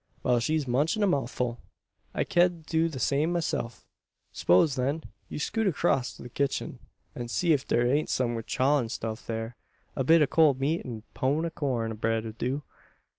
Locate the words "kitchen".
6.29-6.79